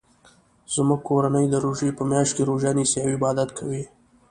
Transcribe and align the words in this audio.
زموږ 0.73 1.01
کورنۍ 1.09 1.45
د 1.49 1.55
روژی 1.65 1.89
په 1.97 2.03
میاشت 2.09 2.31
کې 2.35 2.43
روژه 2.49 2.71
نیسي 2.77 2.99
او 3.03 3.09
عبادت 3.17 3.49
کوي 3.57 3.83